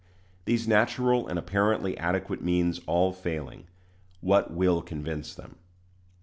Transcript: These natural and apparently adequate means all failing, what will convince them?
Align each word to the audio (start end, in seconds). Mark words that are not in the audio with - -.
These 0.45 0.67
natural 0.67 1.27
and 1.27 1.37
apparently 1.37 1.95
adequate 1.95 2.41
means 2.41 2.81
all 2.87 3.13
failing, 3.13 3.67
what 4.19 4.49
will 4.51 4.81
convince 4.81 5.35
them? 5.35 5.57